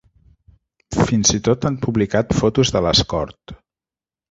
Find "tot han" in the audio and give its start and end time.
1.49-1.77